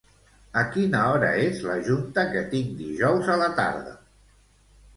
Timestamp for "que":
2.33-2.43